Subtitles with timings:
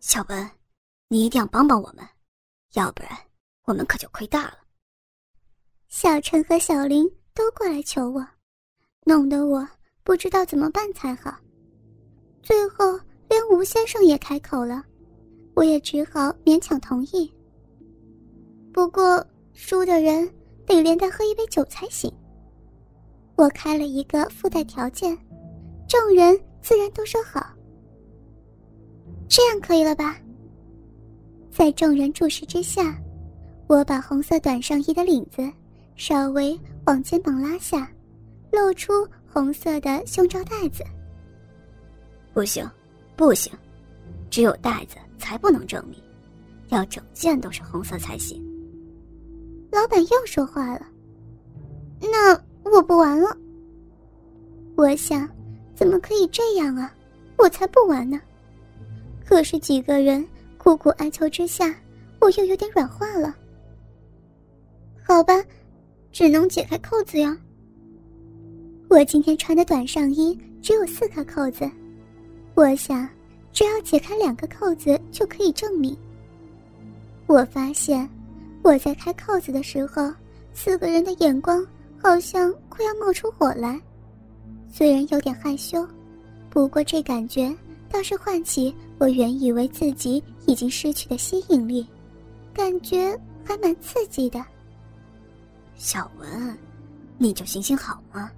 [0.00, 0.50] 小文，
[1.08, 2.02] 你一定要帮帮我们，
[2.72, 3.12] 要不然
[3.66, 4.54] 我们可就亏大了。
[5.88, 8.26] 小陈和小林都过来求我，
[9.04, 9.68] 弄得我
[10.02, 11.36] 不知道怎么办才好。
[12.42, 14.82] 最后连吴先生也开口了，
[15.54, 17.30] 我也只好勉强同意。
[18.72, 19.22] 不过
[19.52, 20.26] 输的人
[20.64, 22.10] 得连带喝一杯酒才行。
[23.36, 25.14] 我开了一个附带条件，
[25.86, 27.46] 众人自然都说好。
[29.30, 30.18] 这样可以了吧？
[31.52, 33.00] 在众人注视之下，
[33.68, 35.48] 我把红色短上衣的领子
[35.94, 37.88] 稍微往肩膀拉下，
[38.50, 38.92] 露出
[39.32, 40.82] 红色的胸罩带子。
[42.34, 42.68] 不行，
[43.16, 43.52] 不行，
[44.30, 45.96] 只有带子才不能证明，
[46.70, 48.44] 要整件都是红色才行。
[49.70, 50.84] 老板又说话了，
[52.00, 52.34] 那
[52.68, 53.28] 我不玩了。
[54.74, 55.28] 我想，
[55.76, 56.92] 怎么可以这样啊？
[57.38, 58.20] 我才不玩呢。
[59.30, 60.26] 可是几个人
[60.58, 61.72] 苦苦哀求之下，
[62.20, 63.32] 我又有点软化了。
[65.06, 65.40] 好吧，
[66.10, 67.38] 只能解开扣子呀。
[68.88, 71.70] 我今天穿的短上衣只有四颗扣子，
[72.56, 73.08] 我想，
[73.52, 75.96] 只要解开两个扣子就可以证明。
[77.28, 78.10] 我发现，
[78.64, 80.12] 我在开扣子的时候，
[80.52, 81.64] 四个人的眼光
[82.02, 83.80] 好像快要冒出火来。
[84.68, 85.86] 虽然有点害羞，
[86.50, 87.56] 不过这感觉。
[87.92, 91.86] 倒是唤起我原以为自己已经失去的吸引力，
[92.52, 94.44] 感觉还蛮刺激的。
[95.74, 96.54] 小文，
[97.16, 98.30] 你就行行好吗？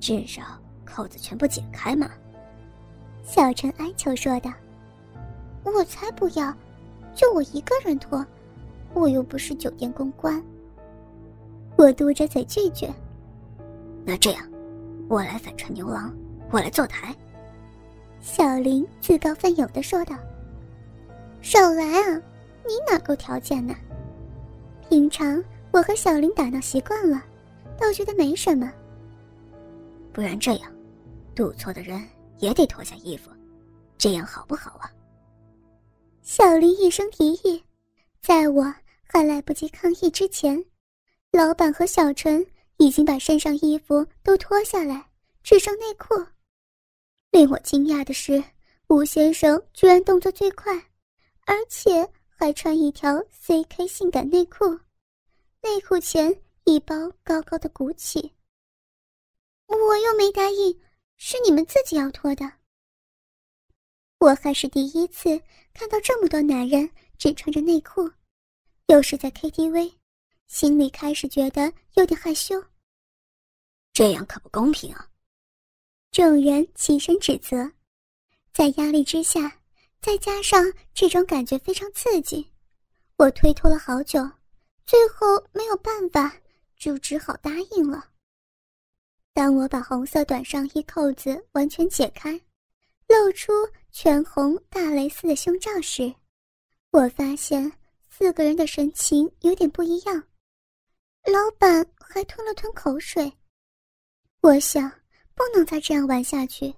[0.00, 0.42] 至少
[0.84, 2.10] 扣子全部解开嘛。
[3.22, 4.52] 小陈哀求说道
[5.62, 6.52] ：“我才不要，
[7.14, 8.26] 就我一个人脱，
[8.94, 10.42] 我又不是酒店公关。”
[11.78, 12.92] 我嘟着嘴拒绝。
[14.04, 14.44] 那这样，
[15.08, 16.12] 我来反串牛郎，
[16.50, 17.14] 我来坐台。
[18.20, 20.14] 小林自告奋勇的说道
[21.40, 22.22] ：“少来啊，
[22.66, 23.74] 你哪够条件呢？
[24.88, 27.24] 平常我和小林打闹习惯了，
[27.78, 28.70] 倒觉得没什么。
[30.12, 30.72] 不然这样，
[31.34, 32.06] 赌错的人
[32.38, 33.30] 也得脱下衣服，
[33.96, 34.90] 这样好不好啊？”
[36.22, 37.64] 小林一声提议，
[38.20, 38.62] 在我
[39.02, 40.62] 还来不及抗议之前，
[41.32, 42.44] 老板和小陈
[42.76, 45.06] 已经把身上衣服都脱下来，
[45.42, 46.14] 只剩内裤。
[47.30, 48.42] 令我惊讶的是，
[48.88, 50.74] 吴先生居然动作最快，
[51.46, 54.64] 而且还穿一条 CK 性感内裤，
[55.62, 58.34] 内裤前一包高高的鼓起。
[59.66, 60.80] 我又没答应，
[61.16, 62.52] 是你们自己要脱的。
[64.18, 65.40] 我还是第一次
[65.72, 68.10] 看到这么多男人只穿着内裤，
[68.88, 69.94] 又是在 KTV，
[70.48, 72.60] 心里开始觉得有点害羞。
[73.92, 75.09] 这样可不公平啊！
[76.12, 77.70] 众人齐声指责，
[78.52, 79.60] 在压力之下，
[80.02, 80.60] 再加上
[80.92, 82.44] 这种感觉非常刺激，
[83.16, 84.28] 我推脱了好久，
[84.84, 86.36] 最后没有办法，
[86.76, 88.10] 就只好答应了。
[89.32, 92.32] 当我把红色短上衣扣子完全解开，
[93.06, 93.52] 露出
[93.92, 96.12] 全红大蕾丝的胸罩时，
[96.90, 97.70] 我发现
[98.08, 100.16] 四个人的神情有点不一样。
[101.22, 103.32] 老板还吞了吞口水，
[104.40, 104.90] 我想。
[105.40, 106.74] 不能再这样玩下去，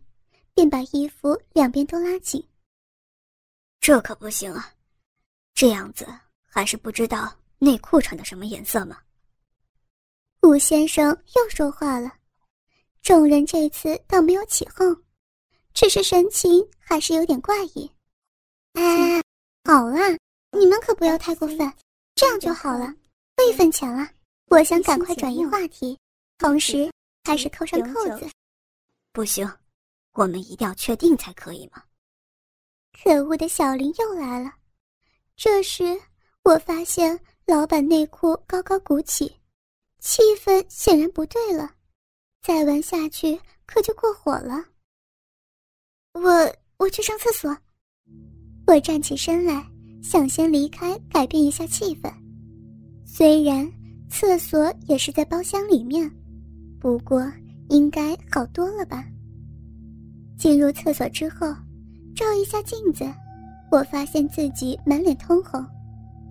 [0.55, 2.41] 便把衣服两边都拉紧。
[3.81, 4.73] 这可不行啊！
[5.53, 6.07] 这样子
[6.45, 8.97] 还是不知道内裤穿的什么颜色吗？
[10.43, 12.13] 吴先生又说话了，
[13.03, 14.97] 众人这次倒没有起哄，
[15.75, 17.91] 只是神情还是有点怪异。
[18.75, 19.21] 哎，
[19.65, 20.17] 好啦，
[20.53, 21.59] 你们可不要太过分，
[22.15, 22.87] 这样就好了，
[23.37, 24.09] 费一分钱了。
[24.47, 25.99] 我想赶快转移话题，
[26.39, 26.89] 同时
[27.25, 28.31] 开始扣上扣子。
[29.13, 29.47] 不行，
[30.13, 31.83] 我们一定要确定才可以嘛。
[33.03, 34.51] 可恶的小林又来了。
[35.37, 35.85] 这时
[36.45, 39.31] 我发现老板内裤高高鼓起，
[39.99, 41.75] 气氛显然不对了。
[42.41, 44.65] 再玩下去可就过火了。
[46.15, 47.55] 我我去上厕所。
[48.67, 49.67] 我站起身来，
[50.03, 52.11] 想先离开，改变一下气氛。
[53.07, 53.71] 虽然
[54.09, 56.11] 厕所也是在包厢里面，
[56.81, 57.21] 不过。
[57.73, 59.03] 应该好多了吧。
[60.37, 61.47] 进入厕所之后，
[62.15, 63.11] 照一下镜子，
[63.71, 65.65] 我发现自己满脸通红，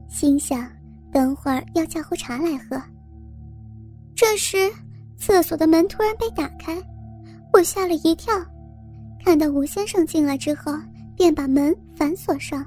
[0.08, 0.70] 心想
[1.12, 2.80] 等会儿要叫壶茶来喝。
[4.16, 4.72] 这时，
[5.18, 6.80] 厕所的门突然被打开，
[7.52, 8.32] 我吓了一跳，
[9.26, 10.72] 看到吴先生进来之后，
[11.18, 12.64] 便把门反锁上。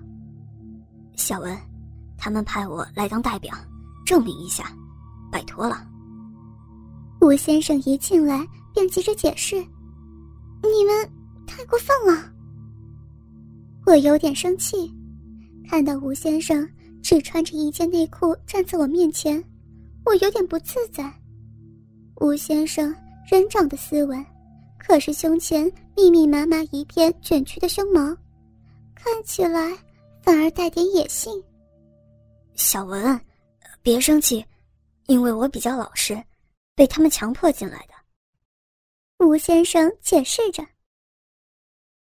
[1.14, 1.56] 小文，
[2.18, 3.54] 他们派我来当代表，
[4.04, 4.64] 证明一下，
[5.30, 5.86] 拜托了。
[7.20, 8.44] 吴先生一进来。
[8.74, 9.56] 便急着解释
[10.62, 11.10] ：“你们
[11.46, 12.30] 太过分了。”
[13.86, 14.92] 我有点生气，
[15.68, 16.68] 看到吴先生
[17.02, 19.42] 只穿着一件内裤站在我面前，
[20.04, 21.10] 我有点不自在。
[22.16, 22.94] 吴先生
[23.30, 24.24] 人长得斯文，
[24.78, 28.00] 可是胸前密密麻麻一片卷曲的胸毛，
[28.94, 29.70] 看起来
[30.22, 31.32] 反而带点野性。
[32.54, 33.20] 小文，
[33.82, 34.44] 别生气，
[35.06, 36.20] 因为我比较老实，
[36.74, 37.93] 被他们强迫进来的。
[39.18, 40.66] 吴先生解释着。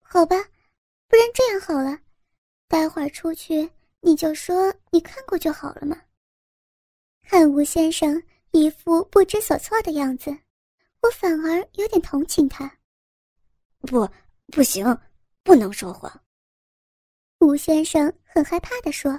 [0.01, 0.35] 好吧，
[1.07, 1.99] 不然这样好了，
[2.67, 3.69] 待会儿出去
[4.01, 6.01] 你就说你看过就好了嘛。
[7.23, 8.21] 看吴先生
[8.51, 10.31] 一副不知所措的样子，
[11.01, 12.79] 我反而有点同情他。
[13.81, 14.09] 不，
[14.47, 14.85] 不行，
[15.43, 16.23] 不能说谎。
[17.39, 19.11] 吴先生很害怕的说：“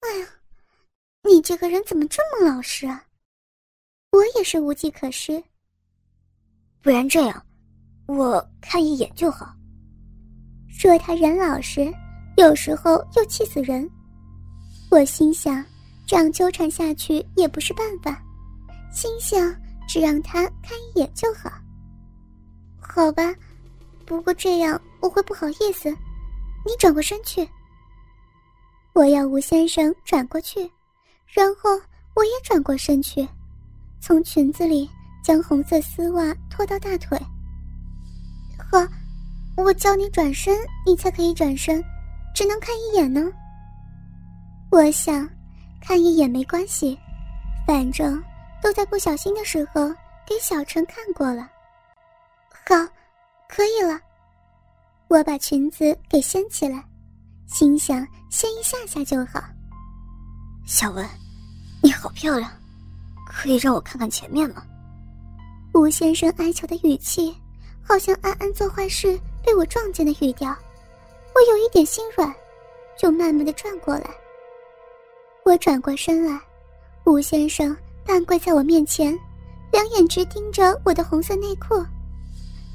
[0.00, 0.40] 哎呀，
[1.22, 3.06] 你这个人怎么这么老实啊？
[4.10, 5.44] 我也是无计可施。
[6.88, 7.44] 不然这样，
[8.06, 9.54] 我看一眼就好。”
[10.72, 11.92] 说他人老实，
[12.38, 13.86] 有时候又气死人。
[14.90, 15.62] 我心想，
[16.06, 18.24] 这样纠缠下去也不是办法。
[18.90, 19.54] 心想，
[19.86, 21.52] 只让他看一眼就好。
[22.80, 23.34] 好吧，
[24.06, 25.90] 不过这样我会不好意思。
[26.64, 27.46] 你转过身去。
[28.94, 30.60] 我要吴先生转过去，
[31.26, 31.68] 然后
[32.14, 33.28] 我也转过身去，
[34.00, 34.88] 从裙子里
[35.22, 37.18] 将红色丝袜拖到大腿。
[38.70, 38.78] 好。
[39.60, 40.56] 我叫你转身，
[40.86, 41.82] 你才可以转身，
[42.32, 43.28] 只能看一眼呢。
[44.70, 45.28] 我想，
[45.80, 46.96] 看一眼没关系，
[47.66, 48.22] 反正
[48.62, 49.88] 都在不小心的时候
[50.24, 51.42] 给小陈看过了。
[52.68, 52.76] 好，
[53.48, 54.00] 可以了。
[55.08, 56.84] 我把裙子给掀起来，
[57.48, 59.42] 心想掀一下下就好。
[60.66, 61.04] 小文，
[61.82, 62.48] 你好漂亮，
[63.26, 64.62] 可以让我看看前面吗？
[65.78, 67.32] 吴先生哀求的语气，
[67.84, 69.16] 好像安安做坏事。
[69.44, 70.50] 被我撞见的语调，
[71.32, 72.34] 我有一点心软，
[72.98, 74.10] 就慢慢的转过来。
[75.44, 76.38] 我转过身来，
[77.06, 79.16] 吴先生半跪在我面前，
[79.70, 81.76] 两眼直盯着我的红色内裤，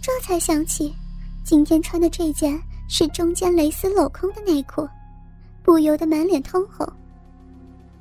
[0.01, 0.95] 这才想起，
[1.43, 2.57] 今天穿的这件
[2.87, 4.87] 是中间蕾丝镂空的内裤，
[5.61, 6.87] 不由得满脸通红。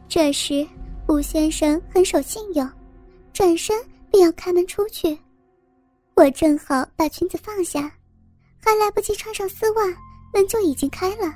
[0.09, 0.65] 这时，
[1.09, 2.71] 吴先生很守信用，
[3.33, 3.77] 转身
[4.13, 5.19] 便要开门出去，
[6.15, 7.91] 我正好把裙子放下。
[8.65, 9.83] 还来不及穿上丝袜，
[10.33, 11.35] 门就已经开了，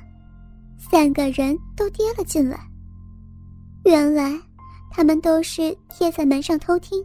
[0.78, 2.56] 三个人都跌了进来。
[3.84, 4.40] 原来
[4.92, 7.04] 他们都是贴在门上偷听，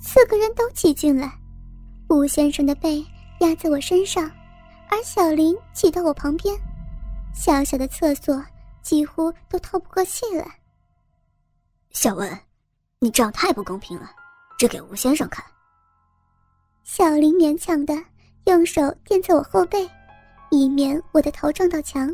[0.00, 1.30] 四个人都挤进来，
[2.08, 3.04] 吴先生的背
[3.40, 4.24] 压在我身上，
[4.88, 6.56] 而小林挤到我旁边，
[7.34, 8.42] 小小的厕所
[8.80, 10.46] 几乎都透不过气来。
[11.90, 12.38] 小文，
[13.00, 14.10] 你这样太不公平了，
[14.58, 15.44] 只给吴先生看。
[16.84, 17.94] 小林勉强的。
[18.46, 19.90] 用手垫在我后背，
[20.52, 22.08] 以免我的头撞到墙。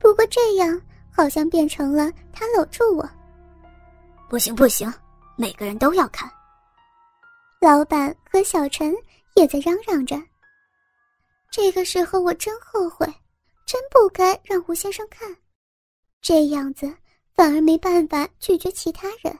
[0.00, 3.08] 不过这样好像变成了他搂住我。
[4.28, 4.92] 不行不行，
[5.36, 6.28] 每个人都要看。
[7.60, 8.92] 老板和小陈
[9.36, 10.20] 也在嚷嚷着。
[11.52, 13.06] 这个时候我真后悔，
[13.64, 15.32] 真不该让吴先生看，
[16.20, 16.92] 这样子
[17.32, 19.38] 反而没办法拒绝其他人。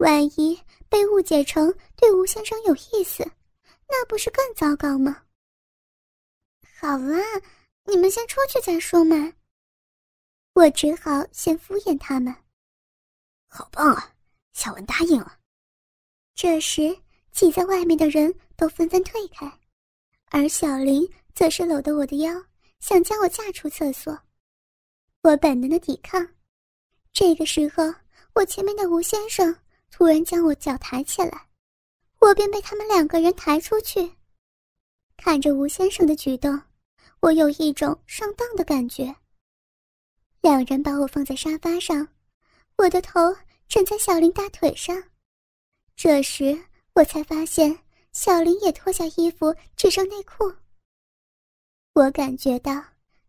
[0.00, 0.58] 万一
[0.88, 3.22] 被误解成对吴先生有意思。
[3.86, 5.24] 那不是更糟糕吗？
[6.78, 7.18] 好啦，
[7.84, 9.32] 你们先出去再说嘛。
[10.54, 12.34] 我只好先敷衍他们。
[13.46, 14.14] 好棒啊，
[14.54, 15.38] 小文答应了。
[16.34, 16.96] 这时，
[17.30, 19.60] 挤在外面的人都纷纷退开，
[20.30, 22.32] 而小林则是搂着我的腰，
[22.78, 24.18] 想将我架出厕所。
[25.22, 26.26] 我本能的抵抗。
[27.12, 27.84] 这个时候，
[28.34, 29.54] 我前面的吴先生
[29.90, 31.48] 突然将我脚抬起来。
[32.20, 34.12] 我便被他们两个人抬出去。
[35.16, 36.60] 看着吴先生的举动，
[37.20, 39.14] 我有一种上当的感觉。
[40.42, 42.06] 两人把我放在沙发上，
[42.76, 43.20] 我的头
[43.68, 45.02] 枕在小林大腿上。
[45.96, 46.58] 这时
[46.94, 47.78] 我才发现，
[48.12, 50.52] 小林也脱下衣服，只剩内裤。
[51.94, 52.82] 我感觉到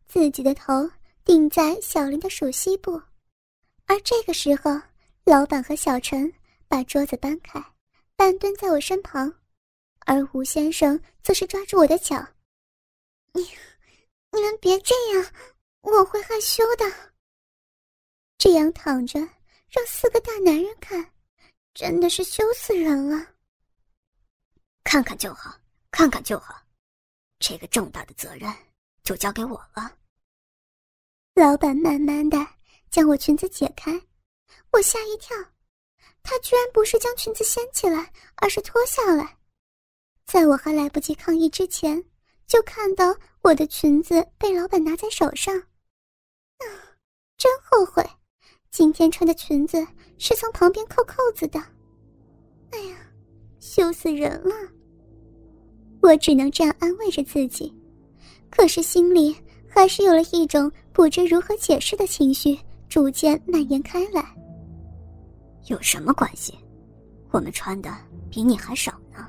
[0.07, 0.89] 自己的头
[1.23, 3.01] 顶在小林的属膝部，
[3.85, 4.71] 而这个时候，
[5.23, 6.31] 老板和小陈
[6.71, 7.61] 把桌子搬开。
[8.15, 9.41] 半蹲在我身旁，
[10.05, 12.25] 而吴先生则是抓住我的脚。
[13.33, 13.41] 你，
[14.31, 15.33] 你们别这样，
[15.81, 16.85] 我会害羞的。
[18.37, 21.11] 这样躺着让四个大男人看，
[21.73, 23.27] 真的是羞死人了。
[24.83, 25.59] 看看就好，
[25.89, 26.63] 看看就好，
[27.39, 28.49] 这个重大的责任
[29.03, 29.97] 就交给我了。
[31.33, 32.37] 老板慢慢的
[32.89, 33.91] 将我裙子解开，
[34.71, 35.35] 我吓一跳。
[36.23, 39.37] 他居然不是将裙子掀起来，而是脱下来。
[40.25, 42.03] 在我还来不及抗议之前，
[42.47, 45.57] 就看到我的裙子被老板拿在手上。
[45.57, 46.65] 啊
[47.37, 48.07] 真后悔，
[48.69, 49.85] 今天穿的裙子
[50.19, 51.59] 是从旁边扣扣子的。
[52.71, 52.97] 哎呀，
[53.59, 54.55] 羞死人了！
[56.01, 57.73] 我只能这样安慰着自己，
[58.49, 59.35] 可是心里
[59.67, 64.23] 还是有了一种不知如何解释的情绪，逐渐蔓延开来。
[65.71, 66.53] 有什么关系？
[67.31, 67.89] 我们穿的
[68.29, 69.25] 比你还少呢。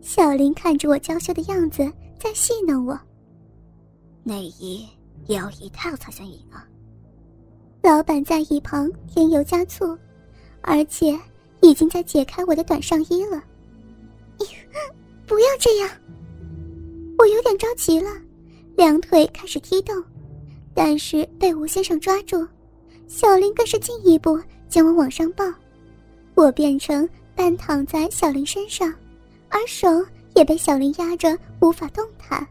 [0.00, 2.96] 小林看着我娇羞的样子，在戏弄我。
[4.22, 4.86] 内衣
[5.26, 6.64] 也要一套才算赢啊！
[7.82, 9.98] 老板在一旁添油加醋，
[10.60, 11.18] 而且
[11.60, 13.42] 已经在解开我的短上衣了。
[15.26, 15.90] 不要这样！
[17.18, 18.10] 我有点着急了，
[18.76, 20.00] 两腿开始踢动，
[20.72, 22.46] 但是被吴先生抓住，
[23.08, 25.44] 小林更是进一步将我往上抱，
[26.34, 28.92] 我变成半躺在小林身上。
[29.48, 29.88] 而手
[30.34, 32.46] 也被小林压着，无法动弹。